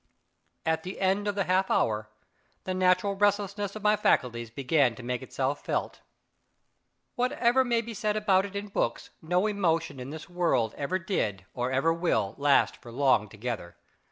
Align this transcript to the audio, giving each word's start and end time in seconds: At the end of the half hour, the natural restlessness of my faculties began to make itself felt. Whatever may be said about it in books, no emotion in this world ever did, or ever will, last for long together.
At 0.65 0.81
the 0.81 0.99
end 0.99 1.27
of 1.27 1.35
the 1.35 1.43
half 1.43 1.69
hour, 1.69 2.09
the 2.63 2.73
natural 2.73 3.15
restlessness 3.15 3.75
of 3.75 3.83
my 3.83 3.95
faculties 3.95 4.49
began 4.49 4.95
to 4.95 5.03
make 5.03 5.21
itself 5.21 5.63
felt. 5.63 5.99
Whatever 7.13 7.63
may 7.63 7.81
be 7.81 7.93
said 7.93 8.15
about 8.15 8.43
it 8.43 8.55
in 8.55 8.69
books, 8.69 9.11
no 9.21 9.45
emotion 9.45 9.99
in 9.99 10.09
this 10.09 10.27
world 10.27 10.73
ever 10.75 10.97
did, 10.97 11.45
or 11.53 11.71
ever 11.71 11.93
will, 11.93 12.33
last 12.39 12.77
for 12.77 12.91
long 12.91 13.29
together. 13.29 13.75